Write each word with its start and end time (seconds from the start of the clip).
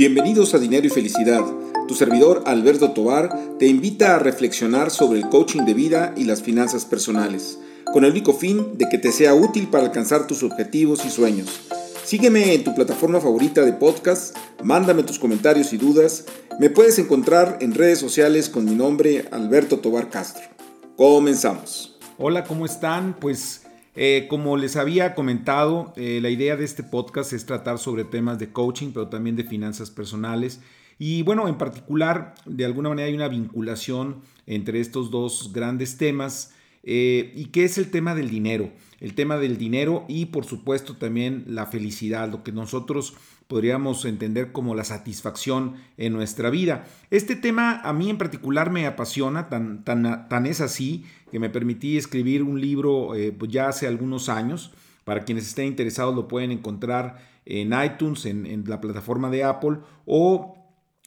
Bienvenidos 0.00 0.54
a 0.54 0.58
Dinero 0.58 0.86
y 0.86 0.88
Felicidad. 0.88 1.44
Tu 1.86 1.94
servidor 1.94 2.44
Alberto 2.46 2.92
Tobar 2.92 3.38
te 3.58 3.66
invita 3.66 4.16
a 4.16 4.18
reflexionar 4.18 4.90
sobre 4.90 5.18
el 5.18 5.28
coaching 5.28 5.66
de 5.66 5.74
vida 5.74 6.14
y 6.16 6.24
las 6.24 6.40
finanzas 6.40 6.86
personales, 6.86 7.58
con 7.92 8.06
el 8.06 8.12
único 8.12 8.32
fin 8.32 8.78
de 8.78 8.88
que 8.88 8.96
te 8.96 9.12
sea 9.12 9.34
útil 9.34 9.68
para 9.68 9.84
alcanzar 9.84 10.26
tus 10.26 10.42
objetivos 10.42 11.04
y 11.04 11.10
sueños. 11.10 11.60
Sígueme 12.02 12.54
en 12.54 12.64
tu 12.64 12.74
plataforma 12.74 13.20
favorita 13.20 13.62
de 13.62 13.74
podcast, 13.74 14.34
mándame 14.64 15.02
tus 15.02 15.18
comentarios 15.18 15.74
y 15.74 15.76
dudas. 15.76 16.24
Me 16.58 16.70
puedes 16.70 16.98
encontrar 16.98 17.58
en 17.60 17.74
redes 17.74 17.98
sociales 17.98 18.48
con 18.48 18.64
mi 18.64 18.74
nombre 18.74 19.28
Alberto 19.32 19.80
Tobar 19.80 20.08
Castro. 20.08 20.44
Comenzamos. 20.96 21.98
Hola, 22.16 22.44
¿cómo 22.44 22.64
están? 22.64 23.16
Pues 23.20 23.64
eh, 23.96 24.26
como 24.28 24.56
les 24.56 24.76
había 24.76 25.14
comentado, 25.14 25.92
eh, 25.96 26.20
la 26.22 26.30
idea 26.30 26.56
de 26.56 26.64
este 26.64 26.82
podcast 26.82 27.32
es 27.32 27.46
tratar 27.46 27.78
sobre 27.78 28.04
temas 28.04 28.38
de 28.38 28.52
coaching, 28.52 28.92
pero 28.92 29.08
también 29.08 29.36
de 29.36 29.44
finanzas 29.44 29.90
personales. 29.90 30.60
Y 30.98 31.22
bueno, 31.22 31.48
en 31.48 31.58
particular, 31.58 32.34
de 32.44 32.64
alguna 32.64 32.90
manera 32.90 33.08
hay 33.08 33.14
una 33.14 33.28
vinculación 33.28 34.22
entre 34.46 34.80
estos 34.80 35.10
dos 35.10 35.52
grandes 35.52 35.96
temas. 35.96 36.54
Eh, 36.82 37.32
¿Y 37.34 37.46
qué 37.46 37.64
es 37.64 37.78
el 37.78 37.90
tema 37.90 38.14
del 38.14 38.30
dinero? 38.30 38.70
El 39.00 39.14
tema 39.14 39.36
del 39.36 39.58
dinero 39.58 40.04
y 40.08 40.26
por 40.26 40.44
supuesto 40.44 40.96
también 40.96 41.44
la 41.46 41.66
felicidad, 41.66 42.30
lo 42.30 42.42
que 42.42 42.52
nosotros 42.52 43.14
podríamos 43.48 44.04
entender 44.04 44.52
como 44.52 44.74
la 44.74 44.84
satisfacción 44.84 45.74
en 45.96 46.12
nuestra 46.12 46.50
vida. 46.50 46.86
Este 47.10 47.34
tema 47.34 47.80
a 47.80 47.92
mí 47.92 48.08
en 48.08 48.18
particular 48.18 48.70
me 48.70 48.86
apasiona, 48.86 49.48
tan, 49.48 49.84
tan, 49.84 50.28
tan 50.28 50.46
es 50.46 50.60
así 50.60 51.04
que 51.32 51.40
me 51.40 51.50
permití 51.50 51.96
escribir 51.96 52.42
un 52.42 52.60
libro 52.60 53.14
eh, 53.14 53.32
pues 53.32 53.50
ya 53.50 53.68
hace 53.68 53.86
algunos 53.86 54.28
años. 54.28 54.72
Para 55.04 55.24
quienes 55.24 55.48
estén 55.48 55.66
interesados 55.66 56.14
lo 56.14 56.28
pueden 56.28 56.52
encontrar 56.52 57.18
en 57.44 57.72
iTunes, 57.72 58.26
en, 58.26 58.64
la 58.68 58.80
plataforma 58.80 59.30
de 59.30 59.42
Apple 59.42 59.78
o 60.06 60.54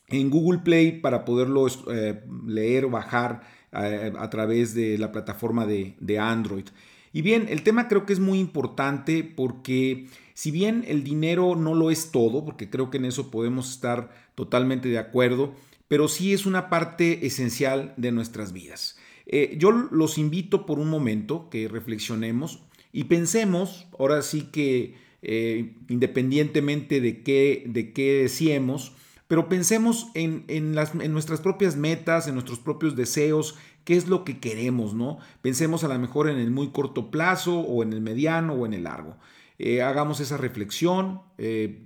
en 0.10 0.30
Google 0.30 0.60
Play 0.60 1.00
para 1.00 1.24
poderlo 1.24 1.68
eh, 1.90 2.24
leer 2.46 2.86
o 2.86 2.90
bajar 2.90 3.42
a 3.74 4.30
través 4.30 4.74
de 4.74 4.98
la 4.98 5.12
plataforma 5.12 5.66
de, 5.66 5.96
de 6.00 6.20
Android. 6.20 6.66
Y 7.12 7.22
bien, 7.22 7.46
el 7.50 7.62
tema 7.62 7.88
creo 7.88 8.06
que 8.06 8.14
es 8.14 8.20
muy 8.20 8.40
importante 8.40 9.24
porque 9.24 10.08
si 10.34 10.50
bien 10.50 10.84
el 10.88 11.04
dinero 11.04 11.56
no 11.56 11.76
lo 11.76 11.92
es 11.92 12.12
todo, 12.12 12.44
porque 12.44 12.70
creo 12.70 12.90
que 12.90 12.98
en 12.98 13.06
eso 13.06 13.30
podemos 13.30 13.72
estar 13.72 14.10
totalmente 14.36 14.90
de 14.90 14.98
acuerdo, 14.98 15.54
pero 15.88 16.08
sí 16.08 16.34
es 16.34 16.46
una 16.46 16.70
parte 16.70 17.26
esencial 17.26 17.94
de 17.98 18.12
nuestras 18.12 18.52
vidas. 18.52 18.98
Eh, 19.28 19.56
yo 19.60 19.72
los 19.72 20.18
invito 20.18 20.66
por 20.66 20.80
un 20.80 20.90
momento 20.90 21.50
que 21.50 21.68
reflexionemos 21.68 22.64
y 22.92 23.06
pensemos, 23.06 23.88
ahora 23.98 24.22
sí 24.22 24.50
que 24.52 24.96
eh, 25.22 25.76
independientemente 25.88 27.00
de 27.00 27.22
qué, 27.22 27.64
de 27.68 27.94
qué 27.94 28.24
decíamos, 28.24 28.94
pero 29.28 29.50
pensemos 29.50 30.08
en, 30.14 30.46
en, 30.48 30.74
nuestras 31.12 31.42
propias 31.42 31.76
metas, 31.76 32.28
en 32.28 32.36
nuestros 32.36 32.60
propios 32.60 32.96
deseos, 32.96 33.58
qué 33.84 33.96
es 33.96 34.08
lo 34.08 34.24
que 34.24 34.40
queremos, 34.40 34.94
¿no? 34.94 35.18
Pensemos 35.42 35.84
a 35.84 35.88
lo 35.88 35.98
mejor 35.98 36.30
en 36.30 36.38
el 36.38 36.52
muy 36.52 36.70
corto 36.72 37.10
plazo 37.10 37.60
o 37.60 37.84
en 37.84 37.94
el 37.94 38.02
mediano 38.02 38.54
o 38.54 38.66
en 38.66 38.74
el 38.74 38.84
largo. 38.84 39.18
Eh, 39.60 39.82
hagamos 39.82 40.20
esa 40.20 40.38
reflexión, 40.38 41.22
eh, 41.38 41.86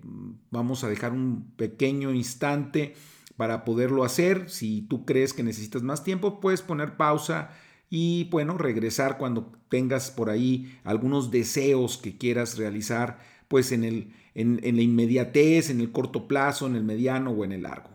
vamos 0.51 0.83
a 0.83 0.89
dejar 0.89 1.11
un 1.11 1.51
pequeño 1.57 2.13
instante 2.13 2.95
para 3.35 3.65
poderlo 3.65 4.03
hacer. 4.03 4.49
Si 4.49 4.81
tú 4.81 5.05
crees 5.05 5.33
que 5.33 5.43
necesitas 5.43 5.83
más 5.83 6.03
tiempo, 6.03 6.39
puedes 6.39 6.61
poner 6.61 6.97
pausa 6.97 7.51
y 7.89 8.25
bueno, 8.25 8.57
regresar 8.57 9.17
cuando 9.17 9.53
tengas 9.69 10.11
por 10.11 10.29
ahí 10.29 10.77
algunos 10.83 11.31
deseos 11.31 11.97
que 11.97 12.17
quieras 12.17 12.57
realizar, 12.57 13.19
pues 13.47 13.71
en, 13.71 13.83
el, 13.83 14.13
en 14.35 14.75
la 14.75 14.81
inmediatez, 14.81 15.69
en 15.69 15.79
el 15.81 15.91
corto 15.91 16.27
plazo, 16.27 16.67
en 16.67 16.75
el 16.75 16.83
mediano 16.83 17.31
o 17.31 17.45
en 17.45 17.51
el 17.53 17.63
largo. 17.63 17.89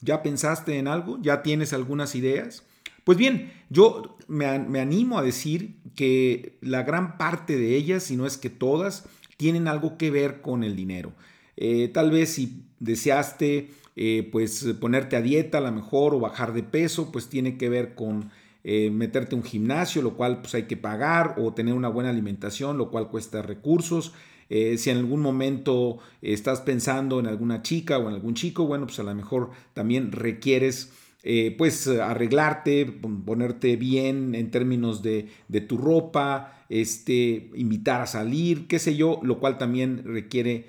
¿Ya 0.00 0.22
pensaste 0.22 0.78
en 0.78 0.88
algo? 0.88 1.18
¿Ya 1.22 1.42
tienes 1.42 1.72
algunas 1.72 2.14
ideas? 2.14 2.64
Pues 3.04 3.18
bien, 3.18 3.52
yo 3.70 4.16
me, 4.28 4.46
animo 4.46 5.18
a 5.18 5.22
decir 5.22 5.76
que 5.94 6.58
la 6.60 6.82
gran 6.82 7.18
parte 7.18 7.56
de 7.56 7.76
ellas, 7.76 8.02
si 8.04 8.16
no 8.16 8.26
es 8.26 8.36
que 8.36 8.50
todas, 8.50 9.04
tienen 9.36 9.68
algo 9.68 9.98
que 9.98 10.10
ver 10.10 10.40
con 10.40 10.64
el 10.64 10.74
dinero. 10.76 11.12
Eh, 11.56 11.88
tal 11.92 12.10
vez 12.10 12.30
si 12.30 12.64
deseaste 12.80 13.70
eh, 13.94 14.28
pues 14.32 14.64
ponerte 14.80 15.16
a 15.16 15.22
dieta 15.22 15.58
a 15.58 15.60
lo 15.60 15.72
mejor 15.72 16.14
o 16.14 16.20
bajar 16.20 16.52
de 16.52 16.62
peso, 16.62 17.12
pues 17.12 17.28
tiene 17.28 17.58
que 17.58 17.68
ver 17.68 17.94
con 17.94 18.30
eh, 18.64 18.90
meterte 18.90 19.34
a 19.34 19.38
un 19.38 19.44
gimnasio, 19.44 20.02
lo 20.02 20.14
cual 20.16 20.40
pues 20.40 20.54
hay 20.54 20.64
que 20.64 20.76
pagar, 20.76 21.34
o 21.38 21.52
tener 21.52 21.74
una 21.74 21.88
buena 21.88 22.10
alimentación, 22.10 22.78
lo 22.78 22.90
cual 22.90 23.08
cuesta 23.08 23.42
recursos. 23.42 24.12
Si 24.48 24.90
en 24.90 24.98
algún 24.98 25.22
momento 25.22 25.98
estás 26.20 26.60
pensando 26.60 27.18
en 27.18 27.26
alguna 27.26 27.62
chica 27.62 27.96
o 27.96 28.08
en 28.10 28.14
algún 28.14 28.34
chico, 28.34 28.66
bueno, 28.66 28.84
pues 28.84 28.98
a 28.98 29.02
lo 29.02 29.14
mejor 29.14 29.48
también 29.72 30.12
requieres 30.12 30.92
eh, 31.22 31.54
pues 31.56 31.86
arreglarte, 31.86 32.86
ponerte 32.86 33.76
bien 33.76 34.34
en 34.34 34.50
términos 34.50 35.02
de, 35.02 35.28
tu 35.68 35.76
ropa, 35.76 36.64
este, 36.68 37.50
invitar 37.54 38.00
a 38.00 38.06
salir, 38.06 38.66
qué 38.66 38.78
sé 38.78 38.96
yo, 38.96 39.20
lo 39.22 39.38
cual 39.38 39.58
también 39.58 40.02
requiere 40.04 40.66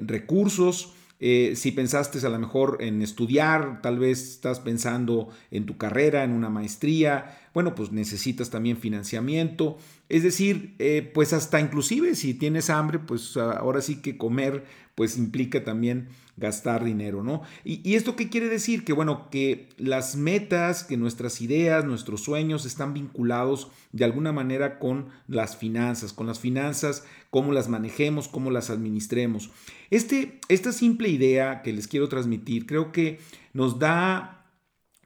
recursos. 0.00 0.94
Eh, 1.24 1.54
si 1.54 1.70
pensaste 1.70 2.18
a 2.26 2.30
lo 2.30 2.38
mejor 2.40 2.78
en 2.80 3.00
estudiar, 3.00 3.80
tal 3.80 4.00
vez 4.00 4.20
estás 4.32 4.58
pensando 4.58 5.28
en 5.52 5.66
tu 5.66 5.76
carrera, 5.76 6.24
en 6.24 6.32
una 6.32 6.50
maestría, 6.50 7.38
bueno, 7.54 7.76
pues 7.76 7.92
necesitas 7.92 8.50
también 8.50 8.76
financiamiento. 8.76 9.78
Es 10.12 10.22
decir, 10.22 10.74
eh, 10.78 11.10
pues 11.14 11.32
hasta 11.32 11.58
inclusive 11.58 12.14
si 12.16 12.34
tienes 12.34 12.68
hambre, 12.68 12.98
pues 12.98 13.34
ahora 13.38 13.80
sí 13.80 14.02
que 14.02 14.18
comer, 14.18 14.66
pues 14.94 15.16
implica 15.16 15.64
también 15.64 16.10
gastar 16.36 16.84
dinero, 16.84 17.22
¿no? 17.22 17.40
Y, 17.64 17.80
y, 17.82 17.94
esto 17.94 18.14
qué 18.14 18.28
quiere 18.28 18.50
decir? 18.50 18.84
Que 18.84 18.92
bueno, 18.92 19.30
que 19.30 19.70
las 19.78 20.16
metas, 20.16 20.84
que 20.84 20.98
nuestras 20.98 21.40
ideas, 21.40 21.86
nuestros 21.86 22.22
sueños 22.22 22.66
están 22.66 22.92
vinculados 22.92 23.70
de 23.92 24.04
alguna 24.04 24.32
manera 24.32 24.78
con 24.78 25.06
las 25.28 25.56
finanzas, 25.56 26.12
con 26.12 26.26
las 26.26 26.38
finanzas, 26.38 27.06
cómo 27.30 27.52
las 27.52 27.70
manejemos, 27.70 28.28
cómo 28.28 28.50
las 28.50 28.68
administremos. 28.68 29.50
Este, 29.88 30.40
esta 30.48 30.72
simple 30.72 31.08
idea 31.08 31.62
que 31.62 31.72
les 31.72 31.88
quiero 31.88 32.10
transmitir 32.10 32.66
creo 32.66 32.92
que 32.92 33.18
nos 33.54 33.78
da 33.78 34.44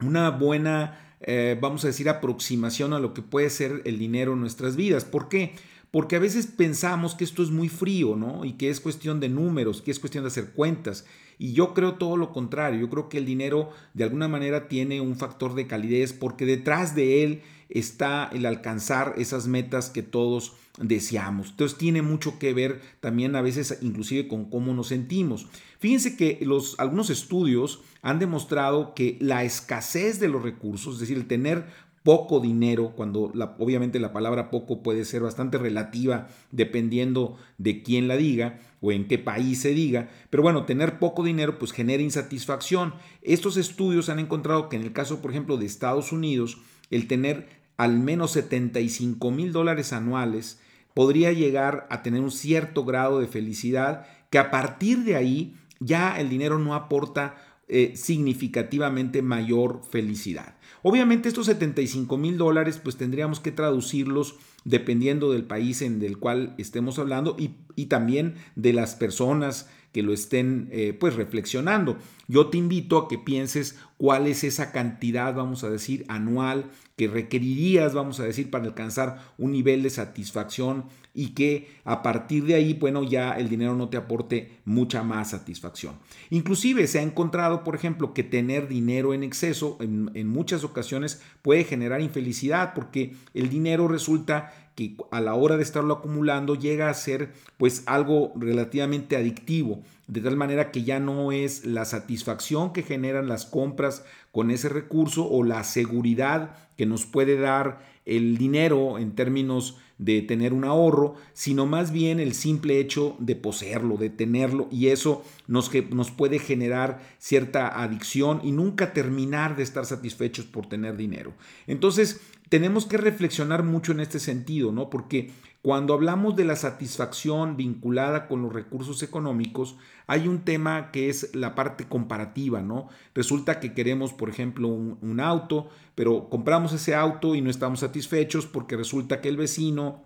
una 0.01 0.31
buena, 0.31 1.06
eh, 1.27 1.59
vamos 1.61 1.85
a 1.85 1.89
decir, 1.89 2.09
aproximación 2.09 2.93
a 2.93 3.01
lo 3.01 3.13
que 3.13 3.21
puede 3.23 3.51
ser 3.51 3.83
el 3.85 3.99
dinero 3.99 4.35
en 4.35 4.41
nuestras 4.41 4.77
vidas. 4.77 5.05
¿Por 5.05 5.29
qué? 5.29 5.55
Porque 5.91 6.17
a 6.17 6.21
veces 6.21 6.47
pensamos 6.47 7.15
que 7.15 7.25
esto 7.25 7.43
es 7.43 7.51
muy 7.51 7.69
frío, 7.69 8.17
¿no? 8.17 8.45
Y 8.45 8.53
que 8.53 8.71
es 8.71 8.81
cuestión 8.81 9.19
de 9.19 9.29
números, 9.29 9.83
que 9.83 9.91
es 9.91 9.99
cuestión 9.99 10.25
de 10.25 10.29
hacer 10.29 10.53
cuentas. 10.53 11.05
Y 11.39 11.53
yo 11.53 11.75
creo 11.75 11.95
todo 11.95 12.17
lo 12.17 12.33
contrario. 12.33 12.81
Yo 12.81 12.89
creo 12.89 13.09
que 13.09 13.19
el 13.19 13.27
dinero 13.27 13.71
de 13.95 14.05
alguna 14.05 14.29
manera 14.29 14.69
tiene 14.69 15.01
un 15.01 15.17
factor 15.17 15.55
de 15.55 15.67
calidez 15.67 16.13
porque 16.13 16.47
detrás 16.47 16.95
de 16.95 17.25
él 17.25 17.43
está 17.69 18.31
el 18.33 18.47
alcanzar 18.47 19.15
esas 19.19 19.47
metas 19.47 19.91
que 19.91 20.03
todos 20.03 20.55
deseamos. 20.79 21.51
Entonces 21.51 21.79
tiene 21.79 22.03
mucho 22.03 22.39
que 22.39 22.53
ver 22.53 22.81
también 23.01 23.35
a 23.37 23.43
veces 23.43 23.79
inclusive 23.81 24.29
con 24.29 24.51
cómo 24.51 24.75
nos 24.75 24.89
sentimos. 24.89 25.47
Fíjense 25.79 26.17
que 26.17 26.39
los, 26.43 26.79
algunos 26.79 27.11
estudios 27.11 27.81
han 28.03 28.19
demostrado 28.19 28.95
que 28.95 29.17
la 29.21 29.45
escasez 29.45 30.21
de 30.21 30.29
los 30.29 30.43
recursos, 30.43 30.95
es 30.95 31.01
decir, 31.01 31.17
el 31.17 31.27
tener 31.27 31.67
poco 32.07 32.39
dinero, 32.39 32.93
cuando 32.95 33.33
obviamente 33.59 33.99
la 33.99 34.13
palabra 34.13 34.49
poco 34.49 34.81
puede 34.81 35.05
ser 35.05 35.23
bastante 35.23 35.59
relativa 35.59 36.29
dependiendo 36.53 37.37
de 37.59 37.83
quién 37.83 38.07
la 38.07 38.17
diga 38.17 38.61
o 38.81 38.93
en 38.93 39.09
qué 39.09 39.19
país 39.19 39.63
se 39.63 39.71
diga, 39.71 40.09
pero 40.31 40.45
bueno, 40.45 40.67
tener 40.67 41.01
poco 41.01 41.25
dinero 41.25 41.59
pues 41.59 41.73
genera 41.73 42.05
insatisfacción. 42.05 42.95
Estos 43.23 43.57
estudios 43.57 44.09
han 44.09 44.21
encontrado 44.21 44.69
que 44.69 44.77
en 44.77 44.83
el 44.83 44.93
caso, 44.93 45.21
por 45.21 45.33
ejemplo, 45.33 45.57
de 45.57 45.67
Estados 45.67 46.13
Unidos, 46.13 46.59
el 46.91 47.09
tener 47.09 47.49
al 47.77 47.99
menos 47.99 48.33
75 48.33 49.31
mil 49.31 49.53
dólares 49.53 49.93
anuales 49.93 50.61
podría 50.95 51.33
llegar 51.33 51.87
a 51.91 52.03
tener 52.03 52.23
un 52.23 52.31
cierto 52.31 52.85
grado 52.85 53.21
de 53.21 53.27
felicidad 53.27 54.07
que 54.31 54.39
a 54.39 54.51
partir 54.51 55.05
de 55.05 55.17
ahí 55.17 55.55
ya 55.79 56.19
el 56.19 56.29
dinero 56.29 56.59
no 56.59 56.75
aporta 56.75 57.37
eh, 57.69 57.93
significativamente 57.97 59.23
mayor 59.23 59.83
felicidad. 59.91 60.55
Obviamente 60.83 61.29
estos 61.29 61.47
75 61.47 62.17
mil 62.17 62.39
dólares 62.39 62.81
pues 62.83 62.97
tendríamos 62.97 63.41
que 63.41 63.51
traducirlos 63.51 64.37
dependiendo 64.65 65.33
del 65.33 65.45
país 65.45 65.83
en 65.83 66.01
el 66.03 66.19
cual 66.19 66.55
estemos 66.59 66.99
hablando 66.99 67.37
y, 67.39 67.87
también 67.87 68.37
de 68.55 68.73
las 68.73 68.95
personas 68.95 69.69
que 69.93 70.03
lo 70.03 70.13
estén 70.13 70.69
eh, 70.71 70.97
pues 70.99 71.15
reflexionando. 71.15 71.99
Yo 72.29 72.47
te 72.47 72.59
invito 72.59 72.99
a 72.99 73.09
que 73.09 73.19
pienses 73.19 73.79
cuál 73.99 74.27
es 74.27 74.45
esa 74.45 74.73
cantidad, 74.73 75.35
vamos 75.35 75.65
a 75.65 75.71
decir, 75.71 76.05
anual 76.09 76.71
que 76.97 77.09
requerirías, 77.09 77.95
vamos 77.95 78.21
a 78.21 78.25
decir, 78.25 78.51
para 78.51 78.65
alcanzar 78.65 79.19
un 79.39 79.53
nivel 79.53 79.83
de 79.83 79.91
satisfacción 79.91 80.87
y 81.15 81.29
que 81.29 81.69
a 81.85 82.03
partir 82.03 82.45
de 82.45 82.55
ahí, 82.55 82.75
bueno, 82.75 83.03
ya 83.03 83.33
el 83.33 83.49
dinero 83.49 83.75
no 83.75 83.89
te 83.89 83.97
aporte 83.97 84.59
mucha 84.65 85.03
más 85.03 85.31
satisfacción. 85.31 85.95
Inclusive 86.31 86.87
se 86.87 86.99
ha 86.99 87.03
encontrado, 87.03 87.65
por 87.65 87.75
ejemplo, 87.75 88.13
que 88.13 88.23
tener 88.23 88.69
dinero 88.69 89.15
en 89.15 89.23
exceso 89.23 89.79
en, 89.81 90.11
en 90.15 90.29
muchas 90.29 90.63
ocasiones 90.65 91.23
puede 91.43 91.65
generar 91.65 92.01
infelicidad 92.01 92.75
porque 92.75 93.15
el 93.35 93.49
dinero 93.49 93.89
resulta 93.89 94.53
que 94.75 94.95
a 95.11 95.23
la 95.23 95.35
hora 95.35 95.57
de 95.57 95.63
estarlo 95.63 95.95
acumulando 95.95 96.55
llega 96.55 96.91
a 96.91 96.95
ser 96.95 97.33
pues 97.57 97.83
algo 97.87 98.33
relativamente 98.37 99.17
adictivo, 99.17 99.83
de 100.07 100.21
tal 100.21 100.37
manera 100.37 100.71
que 100.71 100.85
ya 100.85 101.01
no 101.01 101.33
es 101.33 101.65
la 101.65 101.85
satisfacción 101.85 102.73
que 102.73 102.83
generan 102.83 103.29
las 103.29 103.45
compras 103.45 104.05
con 104.31 104.51
ese 104.51 104.69
recurso 104.69 105.29
o 105.29 105.43
la 105.43 105.65
seguridad 105.65 106.57
que 106.77 106.87
nos 106.87 107.07
puede 107.07 107.39
dar 107.39 107.81
el 108.05 108.39
dinero 108.39 108.99
en 108.99 109.15
términos 109.15 109.79
de 109.99 110.21
tener 110.23 110.53
un 110.53 110.65
ahorro, 110.65 111.15
sino 111.33 111.67
más 111.67 111.91
bien 111.91 112.21
el 112.21 112.35
simple 112.35 112.79
hecho 112.79 113.17
de 113.19 113.35
poseerlo, 113.35 113.97
de 113.97 114.11
tenerlo, 114.11 114.69
y 114.71 114.89
eso 114.89 115.25
nos, 115.47 115.71
nos 115.91 116.11
puede 116.11 116.39
generar 116.39 117.01
cierta 117.19 117.83
adicción 117.83 118.41
y 118.45 118.53
nunca 118.53 118.93
terminar 118.93 119.57
de 119.57 119.63
estar 119.63 119.87
satisfechos 119.87 120.45
por 120.45 120.69
tener 120.69 120.97
dinero. 120.97 121.33
Entonces, 121.67 122.21
tenemos 122.49 122.87
que 122.87 122.99
reflexionar 122.99 123.63
mucho 123.63 123.93
en 123.93 124.01
este 124.01 124.21
sentido, 124.21 124.71
¿no? 124.71 124.91
Porque 124.91 125.31
cuando 125.67 125.95
hablamos 125.95 126.37
de 126.37 126.45
la 126.45 126.55
satisfacción 126.55 127.57
vinculada 127.57 128.29
con 128.29 128.41
los 128.41 128.53
recursos 128.53 129.03
económicos, 129.03 129.77
hay 130.07 130.29
un 130.29 130.45
tema 130.45 130.93
que 130.93 131.09
es 131.09 131.35
la 131.35 131.57
parte 131.57 131.89
comparativa, 131.89 132.63
¿no? 132.63 132.89
Resulta 133.17 133.59
que 133.59 133.75
queremos, 133.75 134.13
por 134.13 134.29
ejemplo, 134.29 134.69
un, 134.69 135.19
auto, 135.19 135.69
pero 135.97 136.29
compramos 136.29 136.73
ese 136.73 136.95
auto 136.95 137.35
y 137.35 137.41
no 137.41 137.51
estamos 137.51 137.81
satisfechos 137.81 138.47
porque 138.47 138.77
resulta 138.77 139.21
que 139.21 139.29
el 139.29 139.37
vecino 139.37 140.05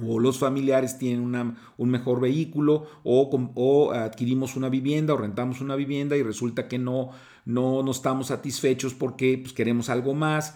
o 0.00 0.20
los 0.20 0.38
familiares 0.38 0.96
tienen 0.96 1.56
un 1.76 1.90
mejor 1.90 2.20
vehículo 2.20 2.86
o, 3.02 3.28
o, 3.56 3.90
adquirimos 3.90 4.54
una 4.54 4.68
vivienda 4.68 5.14
o 5.14 5.16
rentamos 5.16 5.60
una 5.60 5.74
vivienda 5.74 6.16
y 6.16 6.22
resulta 6.22 6.68
que 6.68 6.78
no, 6.78 7.10
no, 7.44 7.82
no 7.82 7.90
estamos 7.90 8.28
satisfechos 8.28 8.94
porque 8.94 9.38
pues, 9.38 9.54
queremos 9.54 9.88
algo 9.88 10.14
más. 10.14 10.54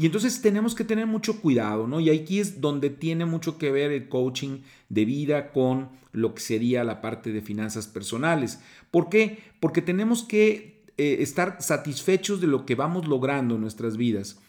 Y 0.00 0.06
entonces 0.06 0.40
tenemos 0.40 0.74
que 0.74 0.84
tener 0.84 1.06
mucho 1.06 1.42
cuidado, 1.42 1.86
¿no? 1.86 2.00
Y 2.00 2.08
aquí 2.08 2.40
es 2.40 2.62
donde 2.62 2.88
tiene 2.88 3.26
mucho 3.26 3.58
que 3.58 3.70
ver 3.70 3.92
el 3.92 4.08
coaching 4.08 4.60
de 4.88 5.04
vida 5.04 5.52
con 5.52 5.90
lo 6.12 6.34
que 6.34 6.40
sería 6.40 6.84
la 6.84 7.02
parte 7.02 7.32
de 7.32 7.42
finanzas 7.42 7.86
personales. 7.86 8.60
¿Por 8.90 9.10
qué? 9.10 9.40
Porque 9.60 9.82
tenemos 9.82 10.22
que 10.22 10.84
eh, 10.96 11.18
estar 11.20 11.60
satisfechos 11.60 12.40
de 12.40 12.46
lo 12.46 12.64
que 12.64 12.76
vamos 12.76 13.08
logrando 13.08 13.56
en 13.56 13.60
nuestras 13.60 13.98
vidas. 13.98 14.40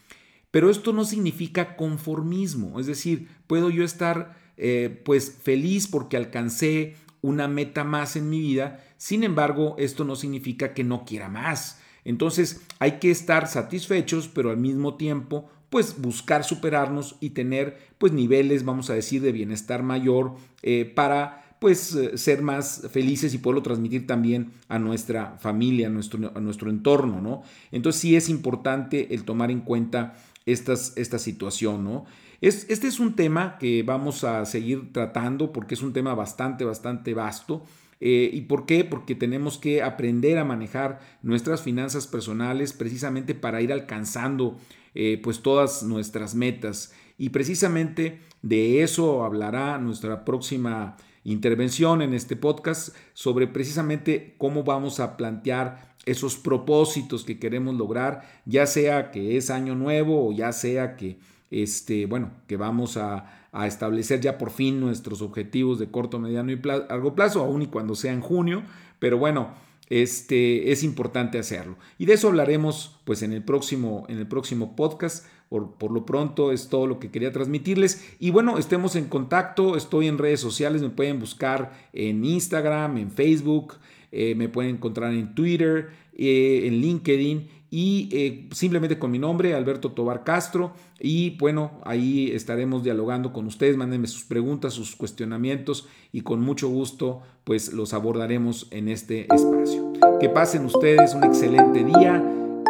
Pero 0.51 0.69
esto 0.69 0.93
no 0.93 1.03
significa 1.03 1.75
conformismo, 1.75 2.79
es 2.79 2.85
decir, 2.85 3.27
puedo 3.47 3.69
yo 3.69 3.83
estar 3.83 4.37
eh, 4.55 5.01
pues 5.03 5.37
feliz 5.43 5.85
porque 5.85 6.15
alcancé 6.15 6.95
una 7.21 7.49
meta 7.49 7.83
más 7.83 8.15
en 8.15 8.29
mi 8.29 8.39
vida, 8.39 8.85
sin 8.95 9.25
embargo, 9.25 9.75
esto 9.79 10.05
no 10.05 10.15
significa 10.15 10.73
que 10.73 10.85
no 10.85 11.03
quiera 11.03 11.27
más. 11.27 11.80
Entonces 12.05 12.61
hay 12.79 12.99
que 12.99 13.11
estar 13.11 13.47
satisfechos, 13.47 14.27
pero 14.27 14.49
al 14.49 14.57
mismo 14.57 14.95
tiempo 14.95 15.49
pues 15.69 16.01
buscar 16.01 16.43
superarnos 16.43 17.15
y 17.21 17.29
tener 17.29 17.77
pues 17.97 18.11
niveles, 18.11 18.65
vamos 18.65 18.89
a 18.89 18.93
decir, 18.93 19.21
de 19.21 19.31
bienestar 19.31 19.83
mayor 19.83 20.35
eh, 20.63 20.91
para 20.93 21.55
pues 21.59 21.95
eh, 21.95 22.17
ser 22.17 22.41
más 22.41 22.87
felices 22.91 23.33
y 23.33 23.37
poderlo 23.37 23.61
transmitir 23.61 24.05
también 24.05 24.51
a 24.67 24.79
nuestra 24.79 25.37
familia, 25.39 25.87
a 25.87 25.89
nuestro, 25.89 26.31
a 26.35 26.39
nuestro 26.41 26.69
entorno, 26.69 27.21
¿no? 27.21 27.43
Entonces 27.71 28.01
sí 28.01 28.15
es 28.15 28.29
importante 28.29 29.13
el 29.13 29.23
tomar 29.23 29.49
en 29.51 29.61
cuenta 29.61 30.15
esta 30.45 30.75
situación, 31.19 31.83
¿no? 31.83 32.05
Es, 32.41 32.65
este 32.69 32.87
es 32.87 32.99
un 32.99 33.15
tema 33.15 33.57
que 33.59 33.83
vamos 33.83 34.23
a 34.23 34.45
seguir 34.45 34.91
tratando 34.91 35.53
porque 35.53 35.75
es 35.75 35.83
un 35.83 35.93
tema 35.93 36.15
bastante, 36.15 36.65
bastante 36.65 37.13
vasto. 37.13 37.63
Eh, 38.01 38.31
¿Y 38.33 38.41
por 38.41 38.65
qué? 38.65 38.83
Porque 38.83 39.15
tenemos 39.15 39.59
que 39.59 39.83
aprender 39.83 40.39
a 40.39 40.43
manejar 40.43 40.99
nuestras 41.21 41.61
finanzas 41.61 42.07
personales 42.07 42.73
precisamente 42.73 43.35
para 43.35 43.61
ir 43.61 43.71
alcanzando 43.71 44.57
eh, 44.95 45.21
pues 45.23 45.41
todas 45.41 45.83
nuestras 45.83 46.35
metas. 46.35 46.93
Y 47.17 47.29
precisamente 47.29 48.19
de 48.41 48.81
eso 48.81 49.23
hablará 49.23 49.77
nuestra 49.77 50.25
próxima 50.25 50.97
intervención 51.23 52.01
en 52.01 52.15
este 52.15 52.35
podcast 52.35 52.95
sobre 53.13 53.47
precisamente 53.47 54.33
cómo 54.39 54.63
vamos 54.63 54.99
a 54.99 55.15
plantear 55.17 55.95
esos 56.05 56.35
propósitos 56.35 57.23
que 57.23 57.37
queremos 57.37 57.75
lograr, 57.75 58.23
ya 58.45 58.65
sea 58.65 59.11
que 59.11 59.37
es 59.37 59.51
año 59.51 59.75
nuevo 59.75 60.27
o 60.27 60.31
ya 60.31 60.51
sea 60.51 60.95
que 60.95 61.19
este, 61.51 62.05
bueno, 62.05 62.31
que 62.47 62.57
vamos 62.57 62.97
a, 62.97 63.37
establecer 63.65 64.21
ya 64.21 64.37
por 64.37 64.49
fin 64.49 64.79
nuestros 64.79 65.21
objetivos 65.21 65.77
de 65.77 65.91
corto, 65.91 66.19
mediano 66.19 66.53
y 66.53 66.61
largo 66.63 67.15
plazo, 67.15 67.41
aún 67.41 67.61
y 67.61 67.67
cuando 67.67 67.95
sea 67.95 68.13
en 68.13 68.21
junio, 68.21 68.63
pero 68.97 69.17
bueno, 69.17 69.53
este, 69.89 70.71
es 70.71 70.83
importante 70.83 71.37
hacerlo. 71.37 71.75
Y 71.97 72.05
de 72.05 72.13
eso 72.13 72.29
hablaremos 72.29 73.01
pues 73.03 73.23
en 73.23 73.33
el 73.33 73.43
próximo, 73.43 74.05
en 74.07 74.19
el 74.19 74.27
próximo 74.27 74.75
podcast. 74.77 75.25
Por, 75.49 75.73
por, 75.73 75.91
lo 75.91 76.05
pronto 76.05 76.53
es 76.53 76.69
todo 76.69 76.87
lo 76.87 76.97
que 76.97 77.11
quería 77.11 77.33
transmitirles. 77.33 78.15
Y 78.19 78.31
bueno, 78.31 78.57
estemos 78.57 78.95
en 78.95 79.09
contacto. 79.09 79.75
Estoy 79.75 80.07
en 80.07 80.17
redes 80.17 80.39
sociales. 80.39 80.81
Me 80.81 80.91
pueden 80.91 81.19
buscar 81.19 81.73
en 81.91 82.23
Instagram, 82.23 82.99
en 82.99 83.11
Facebook. 83.11 83.73
Eh, 84.13 84.33
me 84.35 84.47
pueden 84.47 84.75
encontrar 84.75 85.13
en 85.13 85.35
Twitter, 85.35 85.89
eh, 86.17 86.61
en 86.65 86.75
LinkedIn 86.75 87.49
y 87.73 88.09
eh, 88.11 88.49
simplemente 88.51 88.99
con 88.99 89.11
mi 89.11 89.17
nombre, 89.17 89.55
Alberto 89.55 89.93
Tobar 89.93 90.25
Castro. 90.25 90.73
Y 90.99 91.37
bueno, 91.37 91.79
ahí 91.85 92.29
estaremos 92.31 92.83
dialogando 92.83 93.31
con 93.31 93.47
ustedes. 93.47 93.77
Mándenme 93.77 94.07
sus 94.07 94.25
preguntas, 94.25 94.73
sus 94.73 94.93
cuestionamientos 94.97 95.87
y 96.11 96.21
con 96.21 96.41
mucho 96.41 96.67
gusto 96.67 97.21
pues 97.45 97.71
los 97.71 97.93
abordaremos 97.93 98.67
en 98.71 98.89
este 98.89 99.21
espacio. 99.33 99.93
Que 100.19 100.27
pasen 100.27 100.65
ustedes 100.65 101.15
un 101.15 101.23
excelente 101.23 101.85
día 101.85 102.21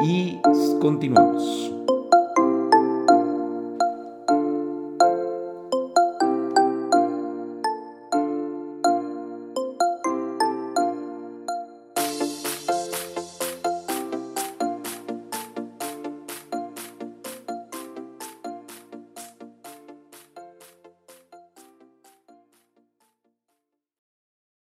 y 0.05 0.37
continuamos. 0.79 1.73